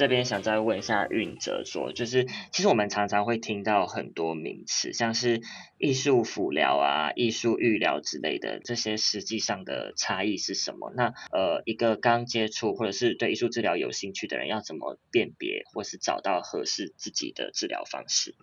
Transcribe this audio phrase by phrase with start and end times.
[0.00, 5.42] 这边想再问一下运哲说，就是其实我们常常会听到很多名词，像是
[5.76, 10.90] 艺术辅疗啊、艺术育疗之类的，这些实际上的差异是什么？
[10.96, 18.34] 那呃，一个刚接触或者是对艺术治疗有兴趣的人，要怎么辨别或是找到合适自己的治疗方式？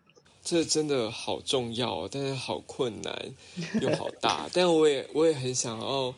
[0.43, 3.33] 这真的好重要，但是好困难
[3.81, 6.13] 又好大，但我也我也很想要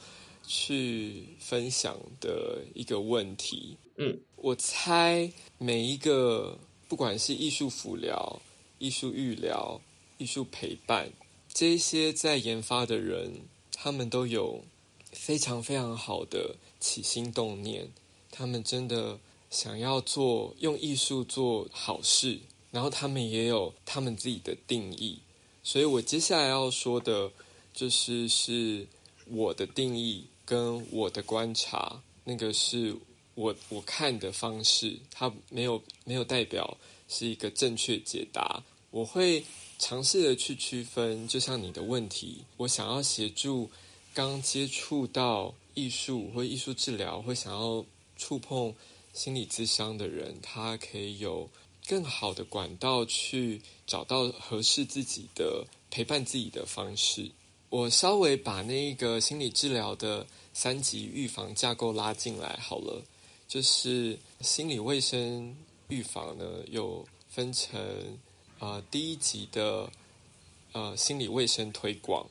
[0.45, 3.77] 去分享的一个问题。
[4.01, 8.41] 嗯，我猜每一个不管是艺术辅疗、
[8.77, 9.79] 艺术育疗、
[10.17, 11.11] 艺术陪伴
[11.53, 13.41] 这些在研发的人，
[13.73, 14.63] 他们都有
[15.11, 17.89] 非常非常好的起心动念，
[18.31, 22.39] 他们真的想要做用艺术做好事。
[22.71, 25.17] 然后他们也有他们自己的定义，
[25.63, 27.31] 所以我接下来要说的，
[27.73, 28.85] 就是是
[29.25, 32.95] 我的定义跟我的观察，那个是
[33.39, 38.61] 我我看的方式，它没有没有代表是一个正确解答。
[38.91, 39.45] 我会
[39.77, 43.69] 尝试的去区分，就像你的问题，我想要协助
[44.13, 47.85] 刚接触到艺术或艺术治疗，会想要
[48.17, 48.75] 触碰
[49.13, 51.49] 心理智商的人，他可以有。
[51.87, 57.31] 更好的管道去找到合适自己的陪伴自己的方式。
[57.69, 63.01] 我稍微把那个心理治疗的三级预防架构拉进来好了。
[63.49, 65.55] 就是心理卫生
[65.87, 67.81] 预防呢，有分成
[68.59, 69.89] 呃第一级的
[70.71, 72.27] 呃心理卫生推广，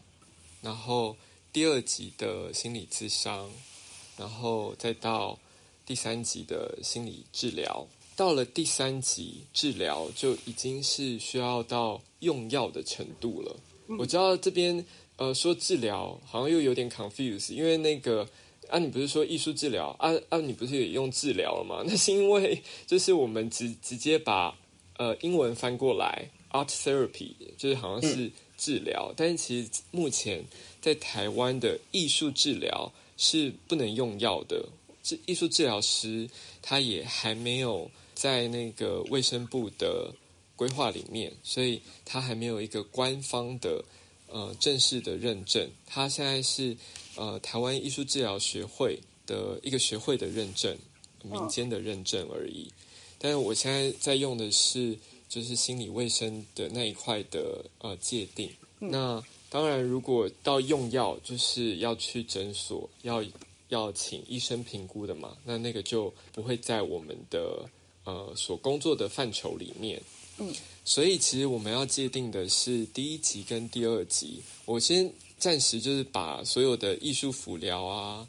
[0.62, 1.16] 然后
[1.52, 3.50] 第二级的心理咨商，
[4.16, 5.36] 然后再到
[5.84, 7.84] 第三级的心理治疗。
[8.14, 13.56] 到了第三级治疗，就已经是需要到用药的程度了。
[13.98, 14.84] 我知道这边
[15.16, 18.28] 呃说治疗好像又有点 confuse，因为那个
[18.70, 21.82] 啊，你不是说艺术治疗啊啊，你不是也用治疗了吗？
[21.88, 24.56] 那是因为就是我们直直接把
[24.97, 30.44] 呃英文翻过来 art therapy，就是好像是治疗，但是其实目前
[30.81, 34.69] 在台湾的艺术治疗是不能用药的，
[35.03, 36.28] 这艺术治疗师
[36.62, 37.91] 他也还没有。
[38.19, 40.12] 在那个卫生部的
[40.56, 43.84] 规划里面，所以他还没有一个官方的
[44.26, 45.71] 呃正式的认证。
[45.87, 46.76] 他现在是
[47.18, 50.74] 呃台湾艺术治疗学会的一个学会的认证，
[51.22, 52.72] 民间的认证而已。
[53.18, 54.96] 但是我现在在用的是
[55.28, 58.50] 就是心理卫生的那一块的呃界定。
[58.78, 63.22] 那当然，如果到用药，就是要去诊所要
[63.68, 65.36] 要请医生评估的嘛。
[65.44, 67.68] 那那个就不会在我们的。
[68.04, 70.00] 呃，所工作的范畴里面，
[70.38, 70.50] 嗯，
[70.82, 74.40] 所以其实我们要界定的是第一级跟第二级。
[74.64, 78.28] 我先暂时就是把所有的艺术辅疗啊、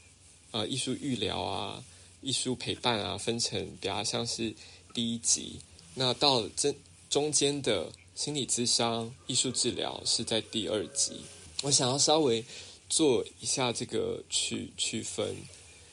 [0.51, 1.83] 呃，艺术育疗啊、
[2.21, 4.53] 艺术陪伴啊，分成比较像是
[4.93, 5.59] 第一级。
[5.95, 6.73] 那到这
[7.09, 11.21] 中间的心理咨商、艺术治疗是在第二级。
[11.63, 12.45] 我想要稍微
[12.87, 15.35] 做一下这个区区分。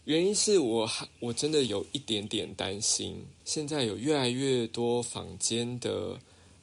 [0.04, 6.20] 原因是我还我真的有一点点担心，现在有越来越多坊间的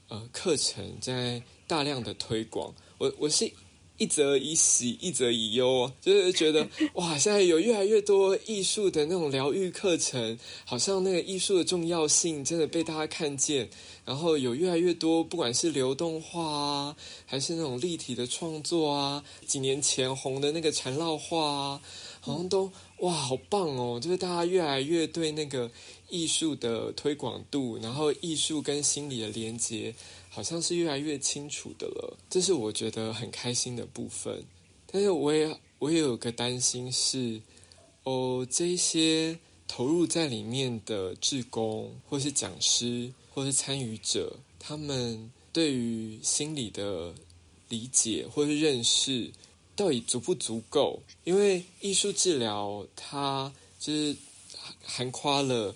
[0.08, 3.52] 呃课程在大量的推广，我我是
[3.98, 13.70] 一则以喜一则以忧，就是觉得哇，现在有越来越多艺术的那种疗愈课程，好像那个艺术的重要性真的被大家看见，
[14.04, 16.96] 然后有越来越多不管是流动画啊，
[17.26, 21.82] 还是那种立体的创作啊，几年前红的那个缠绕画啊，
[22.20, 22.72] 好像都。
[23.00, 24.00] 哇，好棒哦！
[24.02, 25.70] 就是大家越来越对那个
[26.10, 29.94] 艺术的推广度，然后艺术跟心理的连接，
[30.34, 32.18] 好像是越来越清楚的了。
[32.30, 34.44] 这是我觉得很开心的部分。
[34.88, 37.40] 但是我也我也有个担心是，
[38.04, 47.14] 哦，这些投入在里面的志工，或是讲师，或是参与者，他们对于心理的
[47.70, 49.32] 理解或是认识。
[49.76, 51.02] 到底足不足够？
[51.24, 54.16] 因为艺术治疗它就是
[54.84, 55.76] 含夸了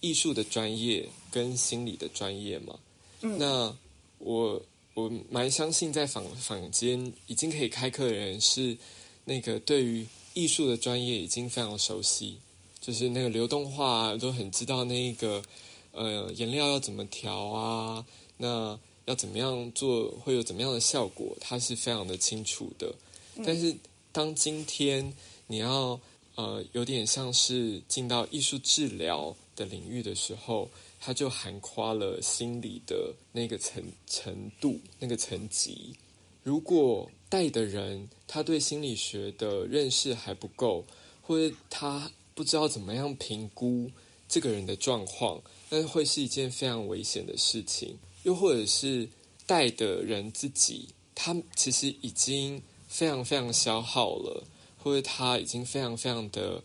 [0.00, 2.76] 艺术的专业跟心理的专业嘛。
[3.20, 3.76] 嗯，那
[4.26, 4.60] 我
[4.94, 8.76] 我蛮相信，在坊坊间已经可以开课的人是
[9.24, 12.38] 那个对于艺术的专业已经非常熟悉，
[12.80, 15.40] 就是那个流动画都很知道那个
[15.92, 18.04] 呃颜料要怎么调啊，
[18.36, 22.92] 那要怎么样做会有怎么样的效果，他是非常的清楚的。
[23.44, 23.76] 但是，
[24.10, 25.14] 当今天
[25.46, 26.00] 你要
[26.34, 30.68] 呃有点像是进到艺术治疗的领域的时候，
[31.00, 35.94] 它就含夸了心理的那个层程度、那个层级。
[36.42, 40.84] 如果带的人他对心理学的认识还不够，
[41.22, 43.90] 或者他不知道怎么样评估
[44.28, 47.98] 这个人的状况，那会是一件非常危险的事情。
[48.22, 49.08] 又或者是
[49.44, 54.44] 带的人自己，他其实已经非常非常消耗了，
[54.82, 56.62] 或者他已经非常非常的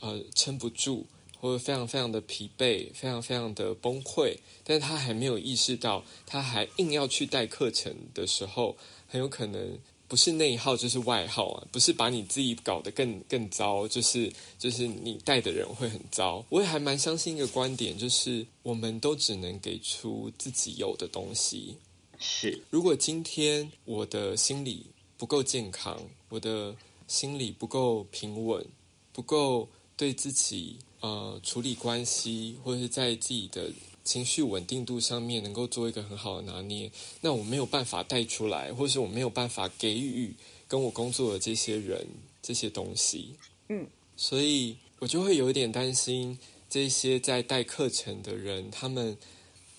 [0.00, 1.06] 呃撑不住，
[1.46, 8.76] 或者非常非常的疲惫，非常非常的崩溃，但是他还没有意识到，他还硬要去带课程的时候，
[9.06, 9.78] 很有可能。
[10.08, 11.66] 不是内耗就是外耗啊！
[11.72, 16.44] 不是把你自己搞得更更糟，就是就是你带的人会很糟。
[16.48, 21.74] 我也还蛮相信一个观点，就是我们都只能给出自己有的东西。
[22.20, 24.86] 是，如果今天我的心理
[25.18, 26.72] 不够健康，我的
[27.08, 28.64] 心理不够平稳，
[29.12, 33.70] 不够对自己呃处理关系，或者是在自己的。
[34.06, 36.88] 情绪稳定度上面能够做一个很好的拿捏，
[37.22, 40.32] 那我没有办法带出来，或是我没有办法给予
[40.68, 42.06] 跟我工作的这些人
[42.40, 43.34] 这些东西，
[43.68, 43.84] 嗯，
[44.16, 46.38] 所以我就会有一点担心
[46.70, 49.18] 这些在带课程的人，他们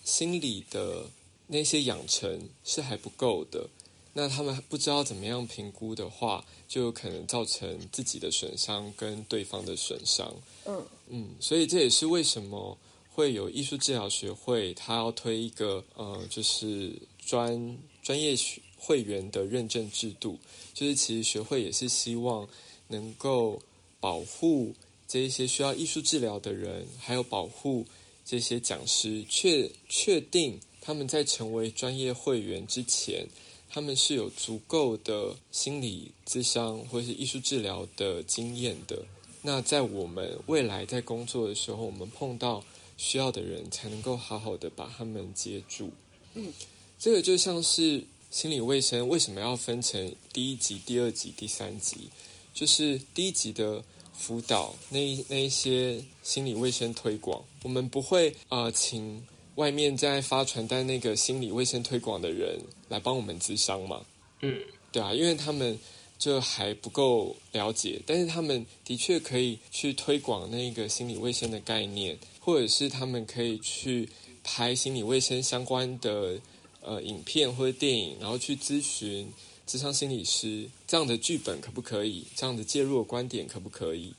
[0.03, 1.05] 心理的
[1.47, 3.69] 那些养成是还不够的，
[4.11, 10.35] 那他们不知道怎么样评估的话，就有可能造成自己的损伤跟对方的损伤，
[10.65, 12.77] 嗯嗯，所以这也是为什么。
[13.09, 16.93] 会有艺术治疗学会，他要推一个呃，就是
[17.25, 18.35] 专专业
[18.77, 20.37] 会员的认证制度。
[20.71, 22.47] 就是其实学会也是希望
[22.89, 23.59] 能够
[23.99, 24.71] 保护
[25.07, 27.87] 这一些需要艺术治疗的人，还有保护
[28.23, 33.27] 这些讲师，确确定他们在成为专业会员之前，
[33.67, 39.03] 他们是有足够的心理智商或是艺术治疗的经验的。
[39.47, 42.61] 那在我们未来在工作的时候，我们碰到。
[42.99, 45.91] 需要的人才能够好好的把他们接住。
[46.33, 46.51] 嗯，
[46.97, 52.09] 这个就像是心理卫生为什么要分成第一级、第二级、第三级？
[52.55, 53.83] 就是第一级的
[54.17, 54.97] 辅导，那
[55.27, 59.23] 那一些心理卫生推广，我们不会啊，请
[59.53, 62.59] 外面在发传单那个心理卫生推广的人
[62.89, 64.03] 来帮我们咨商嘛？
[64.41, 64.59] 嗯，
[64.91, 65.77] 对啊，因为他们
[66.17, 72.17] 就还不够了解，但是他们的确可以去推广那个心理卫生的概念。
[72.39, 74.07] 或者是他们可以去
[74.41, 76.39] 拍心理卫生相关的
[76.79, 79.29] 呃影片或者电影，然后去咨询
[79.65, 82.23] 智商心理师这样的剧本可不可以？
[82.37, 84.13] 这样的介入观点可不可以？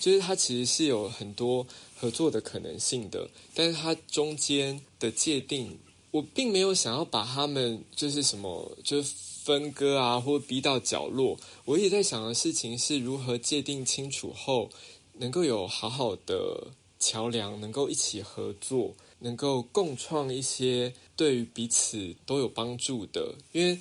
[0.00, 5.76] 就是它其实是有很多合作的可能性的，但是它中间的界定，
[6.10, 9.04] 我并没有想要把他们就是什么就
[9.48, 11.38] 分割啊，或逼到角落。
[11.64, 14.68] 我也在想的事情是如何界定清楚后，
[15.14, 16.68] 能够有好好的。
[17.00, 23.36] 桥梁能够一起合作，能够共创一些对于彼此都有帮助的。
[23.52, 23.78] 因为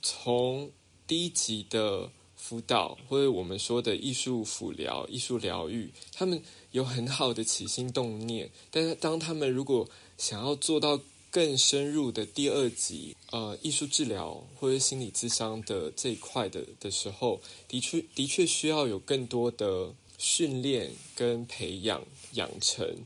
[0.00, 0.70] 从
[1.06, 9.86] 低级的辅导，或者我们说的艺术辅疗、艺术疗愈，他们有很好的起心动念，但是当他们如果
[10.16, 10.98] 想要做到
[11.30, 19.94] 更深入的第二级，呃，艺术治疗或者心理智商的这一块的的时候，的确的确需要有更多的。
[20.18, 22.02] 训练跟培养
[22.32, 23.04] 养成，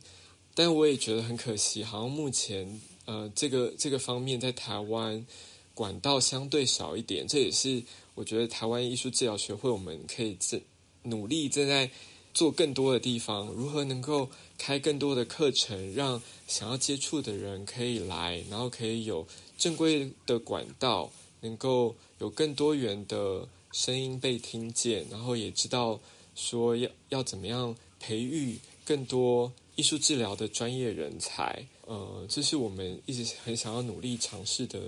[0.55, 5.27] 但我也觉得很可惜，好像目前呃这个这个方面在台湾
[5.75, 7.83] 管道相对少一点，这也是
[8.15, 10.61] 我觉得台湾艺术治疗学会我们可以正
[11.03, 11.91] 努力正在
[12.33, 19.27] 做更多的地方，如何能够开更多的课程，让想要接触的人可以来，然后可以有
[19.57, 25.99] 正规的管道，能够有更多元的声音被听见，然后也知道。
[26.33, 31.67] 说要要怎么样培育更多艺术治疗的专业人才？
[31.87, 34.81] 呃，这是我们一直很想要努力尝试的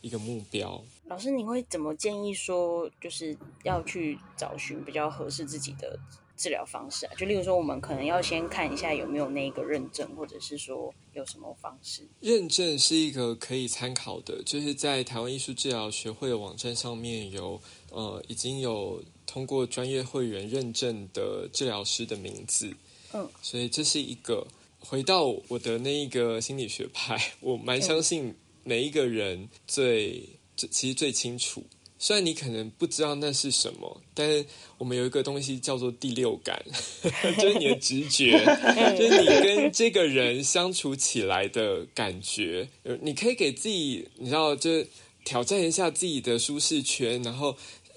[0.00, 0.82] 一个目标。
[1.04, 5.96] 老师，你会怎么建议说，就是要去找寻比较合适自己的
[6.36, 7.12] 治疗方式啊？
[7.16, 12.02] 就例如说，我们可能要先看一下有没有那个认证，或者是说有什么方式？
[12.20, 19.02] 认证是一个可以参考的，就是在台湾艺术治疗学会的网站上面有，呃，已经有。
[19.28, 22.72] 通过专业会员认证的治疗师的名字，
[23.12, 24.46] 嗯，所以这是一个
[24.78, 30.22] 回到我的那一个心理学派，我蛮相信每一个人最
[30.56, 31.60] 最其实最清楚。
[31.98, 34.44] 虽然你可能不知道那是什么，但是
[34.78, 36.62] 我们有一个东西叫做第六感，
[37.38, 38.38] 就是你的直觉，
[38.96, 42.68] 就是你跟这个人相处起来的感觉。
[43.02, 44.86] 你可以给自己，你知道，就是
[45.24, 47.56] 挑战一下自己的舒适圈，然后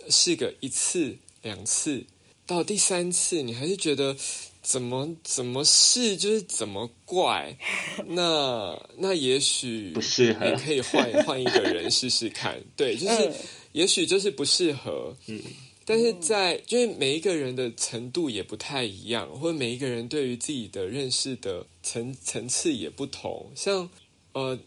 [0.09, 1.17] 试个一次。
[1.41, 2.03] 两次
[2.45, 4.13] 到第三次，你还是觉得
[4.61, 7.57] 怎么怎么试就是怎么怪，
[8.07, 12.61] 那那也许不适合，可以换换一个人试试看。
[12.75, 13.31] 对，就是
[13.79, 15.15] 也许就是不适合。
[15.27, 15.41] 嗯，
[15.85, 23.49] 但是在因为每一个人的程度也不太一样，或者每一个人对于自己的认识的层层次也不同。
[23.55, 23.89] 像
[24.33, 24.59] 呃，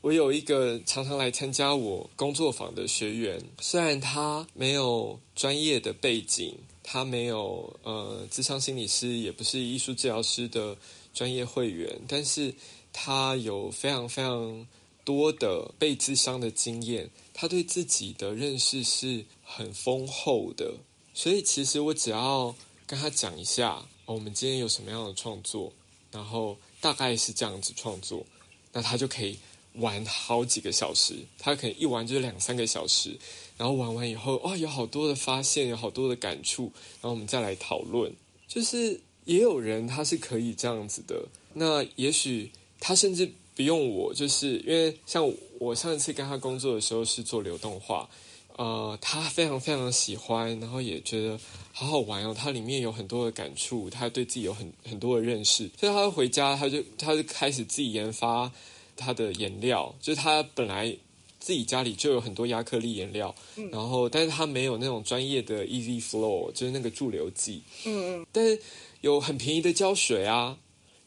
[0.00, 10.74] 我有一个常常来参加我工作坊的学员，虽然他没有专业的背景，他没有呃智商心理师，也不是艺术治疗师的
[11.12, 12.54] 专业会员，但是
[12.94, 14.66] 他有非常非常
[15.04, 17.10] 多的被智商的经验。
[17.40, 20.74] 他对自己的认识是很丰厚的，
[21.14, 22.52] 所以其实我只要
[22.84, 25.72] 跟他讲一下，我们今天有什么样的创作，
[26.10, 28.26] 然后大概是这样子创作，
[28.72, 29.38] 那他就可以
[29.74, 31.14] 玩好几个小时。
[31.38, 33.16] 他可能一玩就是两三个小时，
[33.56, 38.12] 然后玩完以后，哇，有好多的发现，有好多的感触，然后我们再来讨论。
[38.48, 43.32] 就是也有人他是可以这样子的，那也许他甚至。
[43.58, 48.08] 不用我，就是因为像我上一次跟他工作的时候是做流动画，
[48.56, 51.36] 呃，他非常非常喜欢，然后也觉得
[51.72, 52.32] 好好玩哦。
[52.32, 58.48] 他里面有很多的感触，他对自己有很很多的认识，所以他回家他就他就开始自己研发
[58.96, 60.96] 他的颜料，就是他本来
[61.40, 63.34] 自己家里就有很多亚克力颜料，
[63.72, 68.60] 然后但是他没有那种专业的 Easy Flow，就是那个驻留剂，嗯嗯，但是
[69.00, 70.56] 有很便宜的胶水啊，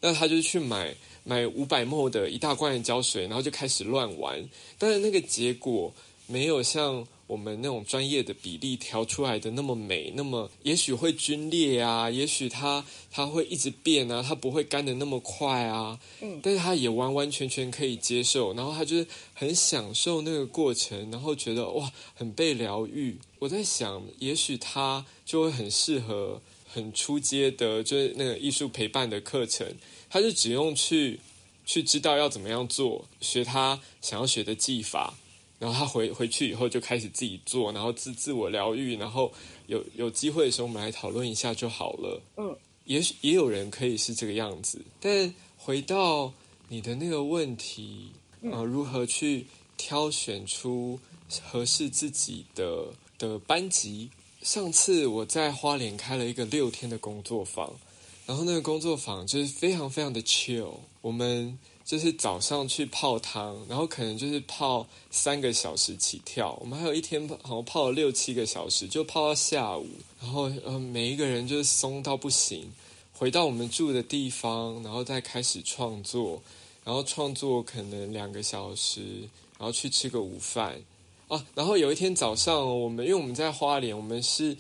[0.02, 0.94] 那他就去买。
[1.24, 4.44] 买五百墨的一大罐的胶水，然后就开始乱玩，
[4.80, 5.94] 但是那个结果
[6.26, 19.06] 没有像我们那种专业的比例调出来的那么美，那么也许会皲裂啊，也许它它会一直变啊，它不会干的那么快啊，嗯，但是他也完完全全可以接受，然后他就是
[19.36, 23.16] 很享受那个过程，然后觉得哇，很被疗愈。
[23.38, 26.42] 我在想，也许他就会很适合
[26.74, 29.68] 很出街的，就是那个艺术陪伴的课程。
[30.10, 31.20] 他就只用去
[31.66, 35.14] 去知道要怎么样做，学他想要学的技法，
[35.60, 39.32] 然后他回回去以后就开始自己做，然后自自我疗愈，然后
[39.68, 42.22] 有有机会的时候我们来讨论一下就好了。
[42.38, 46.34] 嗯，也许也有人可以是这个样子，但回到
[46.68, 48.12] 你的那个问题
[48.52, 49.46] 啊，如何去
[49.78, 51.00] 挑选出
[51.44, 52.88] 合适自己的
[53.18, 54.10] 的班级？
[54.42, 57.72] 上次我在花莲开了一个六天的工作坊。
[58.28, 69.88] 然后那个工作坊就是非常非常的 chill，我们就是早上去泡汤，然后可能就是泡三个小时起跳，我们还有一天好像泡了六七个小时，就泡到下午，
[70.22, 72.72] 然后呃每一个人就是松到不行，
[73.12, 76.42] 回到我们住的地方，然后再开始创作，
[76.86, 79.02] 然后创作可能两个小时，
[79.58, 80.80] 然后去吃个午饭
[81.32, 84.56] 啊，然后有一天早上我们因为我们在花莲，我们是。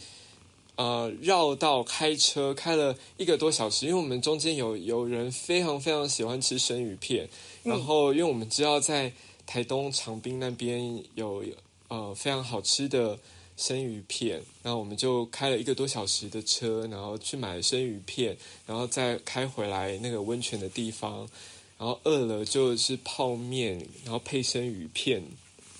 [0.78, 7.30] 呃，绕道开车开了一个多小时，因为我们中间有有人非常非常喜欢吃生鱼片，
[7.62, 9.12] 然后因为我们知道在
[9.46, 11.44] 台东长滨那边有
[11.90, 13.20] 呃非常好吃的
[13.58, 18.36] 生鱼片，然后我们就开了一个多小时的车，然后去买生鱼片，
[18.66, 21.30] 然后再开回来那个温泉的地方，
[21.78, 25.22] 然后饿了就是泡面，然后配生鱼片，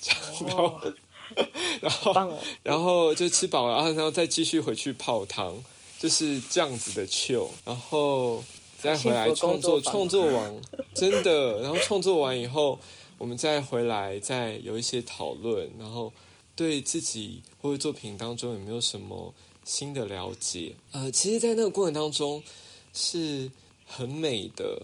[0.48, 0.82] 然后。
[1.82, 5.56] 然后，然后就吃饱了，然后然后再继续回去泡汤，
[5.98, 8.44] 就是这样子的 chill，然后
[8.78, 10.62] 再回来创作，创作完
[10.94, 12.78] 真的，然后创作完以后，
[13.18, 16.12] 我们再回来再有一些讨论，然后
[16.54, 20.76] 对自己或者作品当中有没有什么新的了解？
[20.92, 22.44] 呃，其实，在那个过程当中
[22.94, 23.50] 是
[23.88, 24.82] 很美的，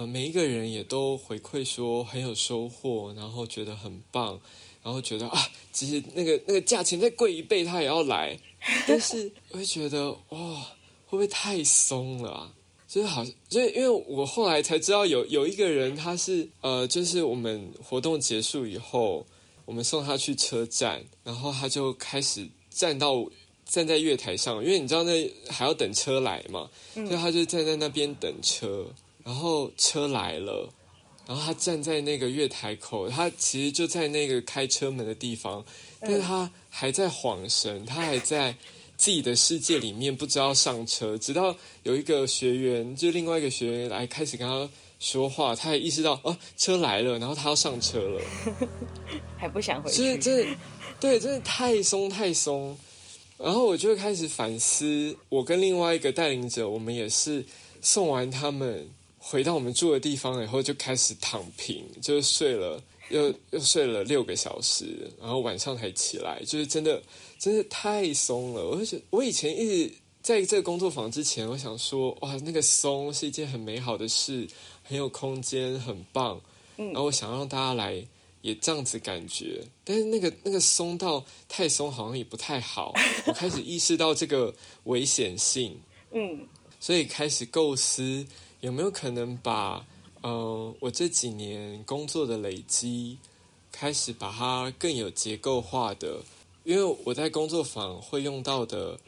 [0.00, 4.40] 呃，每一个人也都回馈说很有收获，然后觉得很棒。
[4.82, 5.38] 然后觉得啊，
[5.74, 8.40] 其实那个那个价钱再贵一倍，他也要来。
[8.88, 10.38] 但是 我会觉得哇，
[11.04, 12.54] 会不会太松了啊？
[12.88, 19.26] 就是好，所以因为我后来才知道，有有一个人他是呃，就是我们活动结束以后，
[19.66, 23.26] 我们送他去车站，然后他就开始站到
[23.66, 28.86] 站在月台上，因为你知道那还要等车来嘛，所以他就站在那边等车，
[29.30, 30.68] 然后车来了。
[31.24, 35.64] 然后他站在那个月台口，他其实就在那个开车门的地方，
[36.00, 38.52] 但是他还在晃神，他还在
[38.96, 41.16] 自己的世界里面，不知道上车。
[41.16, 44.68] 直到有一个学员，就另外一个学员来开始跟他
[44.98, 48.20] 说话，他也意识到哦，车来了，然后他要上车了，
[49.38, 50.02] 还不想回去。
[50.02, 50.48] 这这，
[50.98, 52.76] 对，真的太松太松。
[53.38, 57.46] 然后我就开始反思，我跟另外一个带领者，我们也是
[57.80, 58.90] 送完他们。
[59.22, 67.02] 回到我们住的地方以后，就开始躺平，就睡了，又又睡了六个小时，然后晚上才起来，就是真的，
[67.38, 68.66] 真的太松了。
[68.66, 74.48] 我就觉得，我以前一直在这个工作坊之前，我想说，哇，那个松是一件很美好的事，
[74.82, 76.40] 很有空间，很棒。
[76.78, 78.02] 嗯，然后我想让大家来
[78.40, 82.94] 也这样子感觉，但是那个那个松到太松，好像也不太好。
[83.26, 85.78] 我开始意识到这个危险性，
[86.12, 86.48] 嗯
[86.80, 88.26] 所以开始构思
[88.60, 89.86] 有没有可能把
[90.20, 93.18] 呃我这几年工作的累积，
[93.72, 96.22] 开始把它更有结构化的，
[96.64, 98.98] 因为我在工作坊会用到的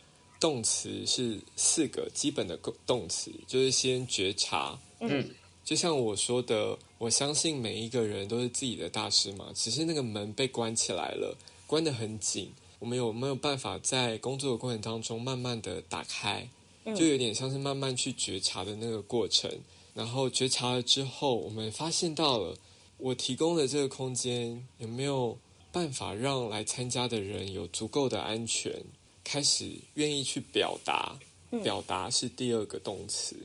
[0.41, 5.31] 动词是四个基本的动动词，就是先觉察，嗯
[5.65, 11.37] 就像我说的，我相信每一个人都是自己的大师嘛，只是那个门被关起来了，
[11.69, 12.53] 关得很紧。
[12.81, 16.49] 我们有没有办法在工作的过程当中慢慢的打开？
[16.85, 19.51] 就有点像是慢慢去觉察的那个过程。
[19.95, 22.57] 然后觉察了之后，我们发现到了，
[22.99, 25.39] 我提供的这个空间有没有
[25.71, 28.85] 办法让来参加的人有足够的安全，
[29.23, 31.19] 开始愿意去表达。
[31.63, 33.37] 表达是第二个动词。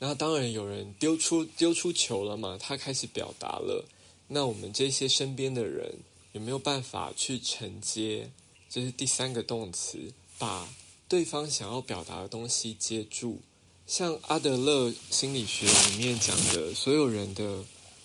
[0.00, 3.86] 然后当然有人丢出丢出球了嘛，他开始表达了。
[4.26, 5.98] 那我们这些身边的人
[6.32, 8.28] 有没有办法去承接？
[8.68, 10.68] 这是第三个动词，把
[11.12, 13.38] 对方想要表达的东西接住。
[13.86, 17.62] 像阿德勒心理学里面讲的，所有人的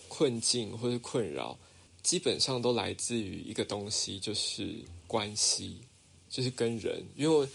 [0.08, 1.58] 困境或者困扰，
[2.02, 5.78] 基本上都来自于一个东西，就是关系，
[6.28, 7.48] 就是跟人，因为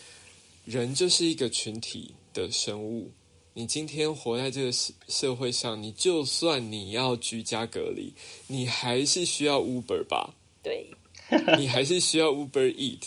[0.66, 3.12] 人就是一个群体的生物。
[3.54, 8.12] 你今天活在这个社社会上，你就算你要居家隔离，
[8.48, 10.34] 你还是需要 Uber 吧？
[10.64, 10.88] 对，
[11.60, 13.02] 你还是需要 Uber Eat，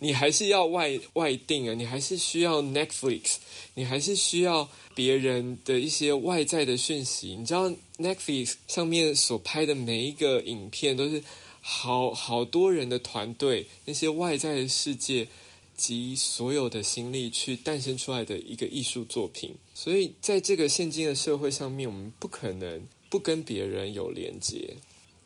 [0.00, 3.36] 你还是要外外定啊，你还是需要 Netflix，
[3.74, 7.36] 你还是需要别人的一些外在的讯息。
[7.36, 11.22] 你知道 Netflix 上面所拍的每一个影片都是
[11.60, 15.28] 好好多人的团队，那些外在的世界
[15.76, 19.54] 及所有的心力去诞生出来的一个艺术作品。
[19.74, 24.76] 所以在这个现今的社会上面，我们不可能不跟别人有连接。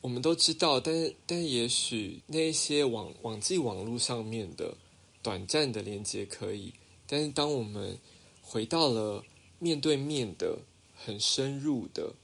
[0.06, 4.72] 我们都知道，但是但也许那一些网网际网络上面的
[5.20, 6.72] 短暂的连接可以，
[7.08, 7.98] 但是当我们
[8.40, 9.24] 回到了
[9.59, 10.61] 面对面的、
[10.94, 12.14] 很深入的、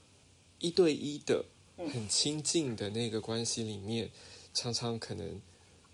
[0.59, 1.43] 一对一的、
[1.75, 4.09] 很亲近的那个关系里面，
[4.53, 5.41] 常常可能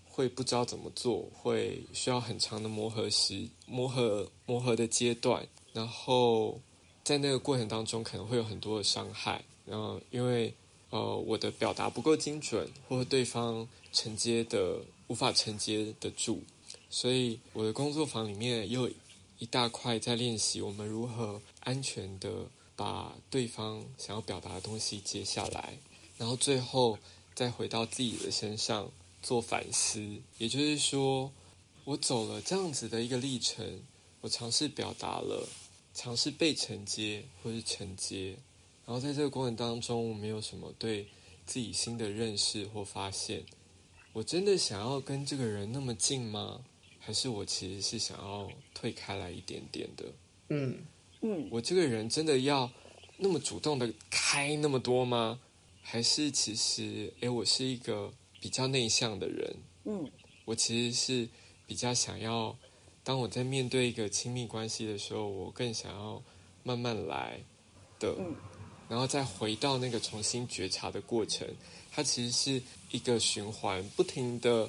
[0.08, 6.60] 会不知道怎么做，会需要很长的磨合时、磨合磨合的阶段，然后
[7.02, 10.54] 在那个过程当中可能会有很多的伤害，然后因为。
[10.90, 16.42] 呃，我的表达不够精准，或者对方承接的无法承接得住，
[16.90, 18.90] 所以我的工作坊里面又
[19.38, 25.78] 一大块在练习我们如何安全的把对方想要表达的东西接下来，
[26.18, 26.98] 然后最后
[27.34, 28.90] 再回到自己的身上
[29.22, 30.00] 做反思。
[30.38, 31.32] 也就是说，
[31.84, 33.82] 我走了这样子的一个历程，
[34.20, 35.48] 我尝试表达了，
[35.94, 38.36] 尝试被承接或是承接。
[38.90, 41.06] 然后在这个过程当中，我没有什么对
[41.46, 43.44] 自己新的认识或发现。
[44.12, 46.64] 我真的想要跟这个人那么近吗？
[46.98, 50.06] 还是我其实是想要退开来一点点的？
[50.48, 50.78] 嗯
[51.20, 52.68] 嗯我这个人真的要
[53.16, 55.38] 那么主动的开那么多吗？
[55.82, 59.56] 还是其实，诶，我是一个比较内向的人。
[59.84, 60.10] 嗯
[60.46, 61.28] 我其实是
[61.64, 62.58] 比较想要，
[63.04, 66.20] 当我在面对一个亲密关系的时候，我更想要
[66.64, 67.38] 慢慢来
[68.00, 68.16] 的。
[68.18, 68.34] 嗯
[68.90, 71.46] 然后再回到那个重新觉察的过程，
[71.92, 74.68] 它其实是一个循环，不停的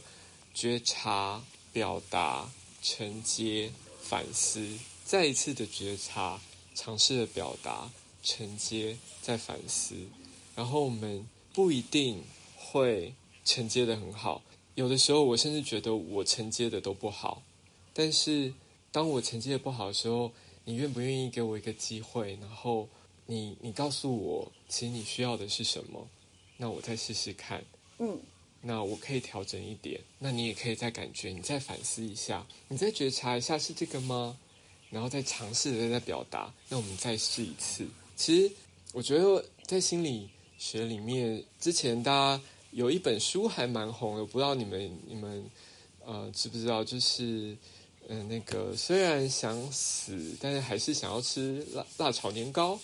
[0.54, 2.48] 觉察、表达、
[2.84, 6.40] 承接、反思，再一次的觉察，
[6.76, 7.90] 尝试的表达、
[8.22, 9.96] 承接、再反思。
[10.56, 12.24] 然后我们不一定
[12.56, 14.44] 会承接的很好，
[14.76, 17.42] 有的时候我甚至觉得我承接的都不好。
[17.92, 18.54] 但是
[18.92, 20.32] 当我承接的不好的时候，
[20.66, 22.38] 你愿不愿意给我一个机会？
[22.40, 22.88] 然后
[23.32, 26.06] 你你告诉我，其实你需要的是什么？
[26.58, 27.63] 那我再试试看。
[27.98, 28.20] 嗯
[28.63, 34.38] 那我可以调整一点，那你也可以再感觉，你再反思一下，你再觉察一下是这个吗？
[34.89, 37.88] 然后再尝试的再表达，那我们再试一次。
[38.17, 38.54] 其实
[38.91, 45.50] 我觉得在心理学里面，之前大家有一本书还蛮红的，不知道你们你们
[46.06, 46.84] 呃知不知道？
[46.84, 47.58] 就是
[48.10, 52.78] 嗯、呃那个虽然想死，但是还是想要吃辣辣炒年糕。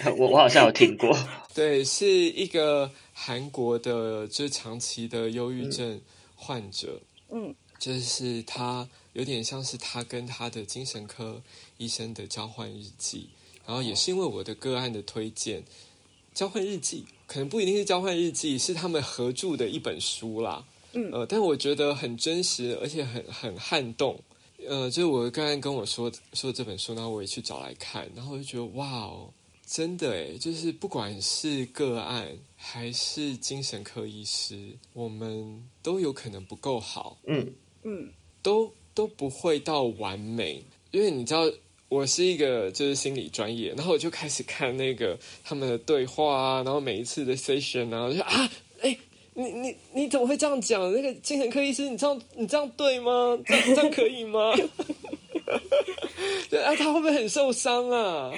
[0.18, 1.16] 我 我好像有听过，
[1.54, 6.00] 对，是一个韩国的，就是长期的忧郁症
[6.36, 7.54] 患者，嗯。
[7.76, 11.42] 就是他有点像是他跟他的精神科
[11.76, 13.28] 医生的交换日记，
[13.66, 15.62] 然后也是因为我的个案的推荐，
[16.32, 21.10] 交换日记可能不一定是交换日记，是他们合著的一本书啦，嗯。
[21.12, 24.18] 呃，但我觉得很真实，而且很很撼动。
[24.66, 29.30] 呃，就是我刚才跟我说说这本书，然后我也去找来看，然后我就觉得哇哦，
[29.66, 38.10] 真的诶，就是不管是个案还是精神科医师，我们都有可能不够好，嗯嗯
[38.42, 41.50] 都都不会到完美，因为你知道。
[41.90, 48.50] 我是一个就是心理专业，然后我就开始看那个他们的对话啊，然后每一次的 session 啊，我就啊，
[48.80, 48.98] 哎，
[49.34, 50.90] 你你你怎么会这样讲？
[50.92, 53.38] 那个精神科医师，你这样你这样对吗？
[53.46, 54.52] 这样这样可以吗？
[56.50, 58.32] 对啊，他会不会很受伤啊？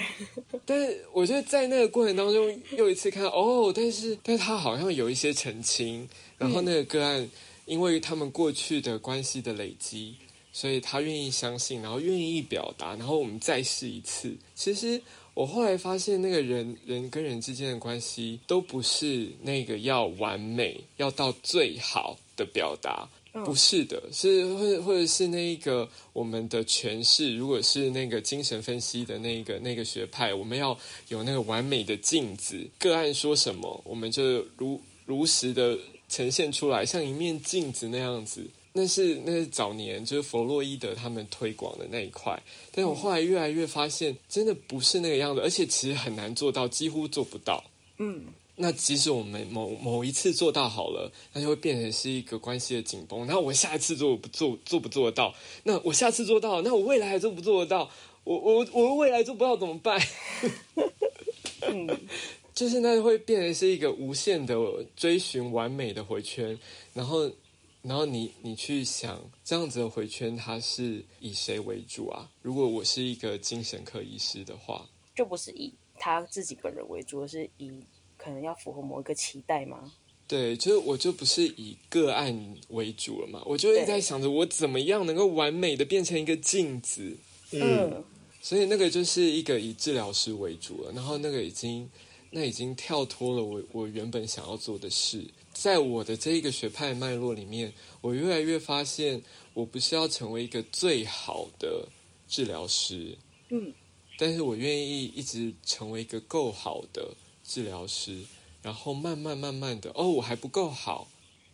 [0.67, 7.27] 但是我觉得在那个过程当中，又一次看哦，但是但是他好像有一些澄清，然后那个个案，
[7.65, 10.15] 因为他们过去的关系的累积。
[10.53, 14.35] 所以他愿意相信，然后愿意表达，然后我们再试一次。
[14.55, 14.99] 其实
[15.35, 23.07] 我后来发现，那个人人跟人之间的关系都不是那个要完美，要到最好的表达，
[23.45, 27.35] 不是的，是或或者是那一个我们的诠释。
[27.35, 30.77] 如果是那个精神分析的那个那个学派，我们要
[31.09, 35.77] 有那个完美的镜子，个案说什么，我们就如如实的
[36.09, 38.45] 呈现出来，像一面镜子那样子。
[38.73, 42.39] 那是那是早年就是弗洛伊德他们推广的那一块，
[42.71, 47.63] 但是我后来越来越发现，真的不是那个样子，而且其实很难做到，几乎做不到。
[47.97, 48.25] 嗯，
[48.59, 53.25] 那即使我们某某一次做到好了，那就会变成是一个关系的紧绷。
[53.25, 55.33] 然后我下一次做不做做不做得到？
[55.63, 57.89] 那我下次做到，那我未来还做不做得到？
[58.23, 60.01] 我我我未来做不到怎么办？
[62.53, 64.55] 就是那会变成是一个无限的
[64.95, 66.57] 追寻完美的回圈，
[66.93, 67.31] 然后。
[67.83, 72.29] 然后你你去想这样子的回圈，它是以谁为主啊？
[72.41, 77.71] 如果我是一个精神科医师的话，就不是以他自己本人为主，而是以
[78.27, 79.89] 可能要符合某一个期待吗？
[80.27, 87.15] 对，就是我就不是以个案为主了嘛，我就会在想着我怎么样能够完美的变成一个镜子。
[87.53, 88.03] 嗯，
[88.41, 91.89] 所以那个就是一个以治疗师为主了，然后那个已经
[92.31, 95.25] 那已经跳脱了我我原本想要做的事。
[95.53, 101.87] 在我的这一个学派脉络里面，我越来越发现，我不是要成为一个最好的
[102.27, 103.17] 治疗师，
[103.51, 103.73] 嗯，
[104.17, 107.15] 但是我愿意一直成为一个够好的
[107.47, 108.23] 治疗师，
[108.61, 111.07] 然后慢慢慢慢的，哦，我还不够好，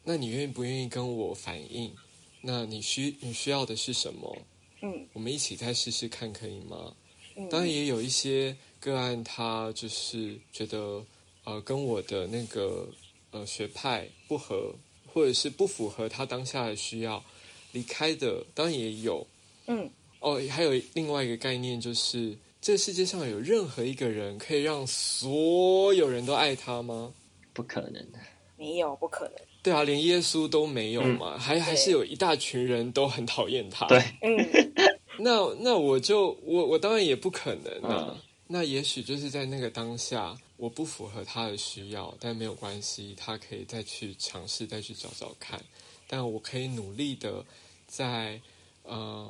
[0.03, 1.93] 那你愿意不愿意跟我反映？
[2.41, 4.38] 那你需你需要的是什么？
[4.82, 6.93] 嗯，我们一起再试试看，可以吗？
[7.36, 11.06] 嗯，当然也有一些个案，他就是觉得，
[11.43, 12.89] 呃，跟我的那个。
[13.36, 14.75] 呃，学派不合，
[15.12, 17.25] 或者是不符合他当下的需要，
[17.71, 19.25] 离开的当然也有。
[19.65, 27.13] 嗯，哦，还有另外一个概念，就是这世界上有任何一个人可以让所有人都爱他吗？
[27.52, 28.17] 不可能的，
[28.58, 29.34] 没有，不可能。
[29.62, 33.86] 对啊，连耶稣都没有嘛，还还是有一大群人都很讨厌他。
[33.88, 34.69] 对，嗯，
[35.19, 38.17] 那那我就我我当然也不可能啊。
[38.47, 40.34] 那也许就是在那个当下。
[40.56, 45.60] 我不符合他的需要，但没有关系，他可以再去尝试，再去找找看。
[46.08, 47.43] 但我可以努力的
[47.86, 48.39] 在
[48.84, 49.30] 呃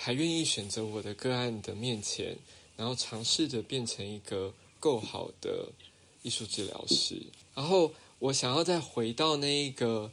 [0.00, 2.36] 还愿意选择我的个案的面前，
[2.76, 5.68] 然后尝试着变成一个够好的
[6.22, 7.20] 艺术治疗师。
[7.54, 10.10] 然后我想要再回到那一个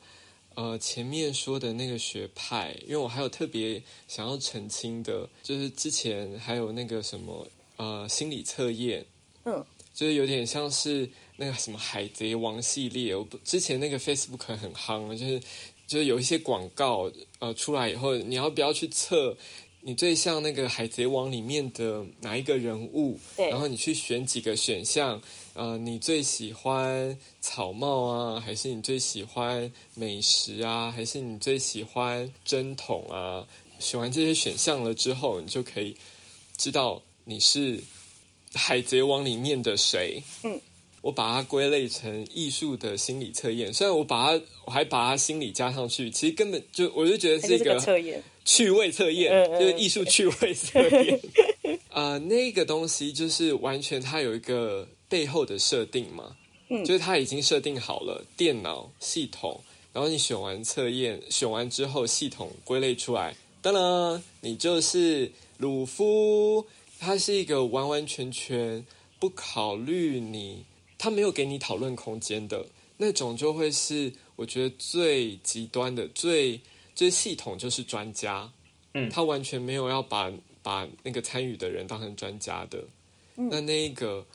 [0.56, 9.06] 呃前面说的那个学派，因为我还有特别想要澄清的，就是之前还有那个什么呃心理测验，
[9.44, 9.64] 嗯。
[9.94, 15.40] 就是有点像是那个什么海贼王系列，我之前那个 Facebook 很夯，就是
[15.88, 19.38] 就是有一些广告呃出来以后，你要不要去测
[19.88, 23.20] 你最像那个海贼王里面的哪一个人物？
[23.38, 25.22] 然后你去选几个选项，
[25.54, 33.46] 呃，你最喜欢草帽啊，还是你最喜欢美食啊，还是你最喜欢针筒啊？
[33.78, 35.96] 选完这些选项了之后，你就可以
[36.58, 37.80] 知道你是。
[38.58, 40.24] 海贼王里面的谁？
[40.44, 40.62] 嗯，
[41.06, 43.72] 我把它归类成艺术的心理测验。
[43.72, 51.20] 虽然我把它，我还把它心理加上去，其实根本就我就觉得是一个测验， 趣味测验，就是艺术趣味测验。
[51.90, 56.36] 啊，那个东西就是完全它有一个背后的设定嘛，
[56.70, 59.62] 嗯，就是它已经设定好了电脑系统，
[59.94, 66.66] 然后你选完测验，选完之后系统归类出来，当然你就是鲁夫。
[66.98, 68.84] 它是一个完完全全
[69.20, 70.64] 不考虑你，
[70.98, 72.66] 他没有给你讨论空间的
[72.98, 76.60] 那种，就会是我觉得最极端的，最
[76.94, 78.52] 最系统就是专家，
[78.94, 80.32] 嗯，他完全没有要把
[80.62, 82.84] 把那个参与的人当成专家的，
[83.36, 84.26] 那那个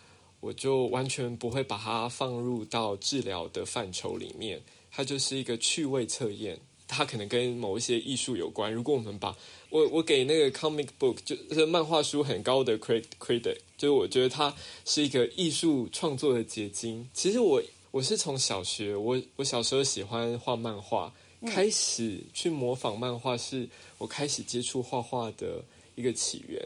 [0.40, 6.58] 我就完全不会把它放入到治疗的范畴里面，它就是一个趣味测验。
[6.92, 8.72] 它可能跟某一些艺术有关。
[8.72, 9.36] 如果我们把
[9.70, 14.54] 我我给那个 comic book 就是漫画书很高的 credit 就是我觉得它
[14.84, 17.08] 是一个艺术创作的结晶。
[17.14, 21.12] 其实我我是从小学，我我小时候喜欢画漫画，
[21.46, 26.60] 开始去模仿漫画，是我开始接触画画的一个起源。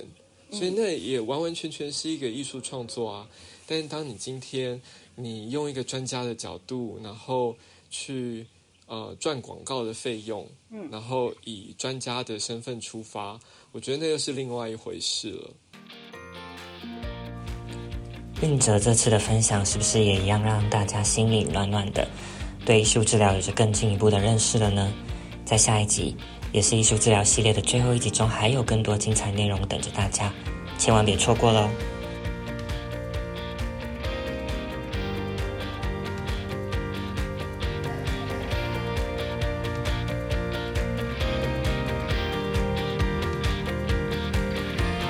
[0.51, 3.29] 所以那也完完全全是一个艺术创作啊。
[3.67, 4.81] 但是当你今天
[5.17, 7.57] 你用一个专家的角度，然后
[7.90, 8.47] 去
[8.87, 13.38] 呃赚广告的费用，嗯，然后以专家的身份出发，
[13.73, 15.51] 我觉得那又是另外一回事了。
[18.42, 22.07] 运哲这次的分享是不是也一样让大家心里暖暖的，
[22.66, 24.92] 对艺术治疗有着更进一步的认识了呢？
[25.44, 26.14] 在下一集，
[26.53, 30.33] 也是艺术治疗系列的最后一集中，还有更多精彩内容等着大家，
[30.79, 31.68] 千万别错过喽！